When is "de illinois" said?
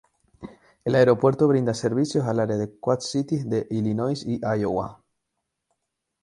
3.47-4.25